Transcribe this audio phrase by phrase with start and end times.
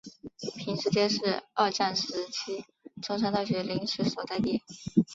[0.57, 2.65] 坪石街是二战时期
[3.03, 4.63] 中山大学临时所在地。